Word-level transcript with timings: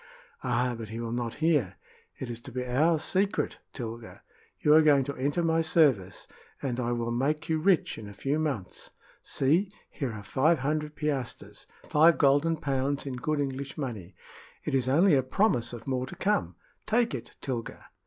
"Ah, 0.43 0.73
but 0.75 0.89
he 0.89 0.99
will 0.99 1.11
not 1.11 1.35
hear! 1.45 1.75
It 2.17 2.31
is 2.31 2.39
to 2.39 2.51
be 2.51 2.65
our 2.65 2.97
secret, 2.97 3.59
Tilga. 3.71 4.23
You 4.59 4.73
are 4.73 4.81
going 4.81 5.03
to 5.03 5.15
enter 5.15 5.43
my 5.43 5.61
service, 5.61 6.27
and 6.59 6.79
I 6.79 6.91
will 6.91 7.11
make 7.11 7.47
you 7.49 7.59
rich 7.59 7.99
in 7.99 8.09
a 8.09 8.13
few 8.15 8.39
months. 8.39 8.89
See! 9.21 9.71
here 9.91 10.11
are 10.13 10.23
five 10.23 10.57
hundred 10.57 10.95
piastres 10.95 11.67
five 11.87 12.17
golden 12.17 12.57
pounds 12.57 13.05
in 13.05 13.17
good 13.17 13.39
English 13.41 13.77
money. 13.77 14.15
It 14.65 14.73
is 14.73 14.89
only 14.89 15.13
a 15.13 15.21
promise 15.21 15.71
of 15.71 15.85
more 15.85 16.07
to 16.07 16.15
come. 16.15 16.55
Take 16.87 17.13
it, 17.13 17.35
Tilga." 17.39 17.85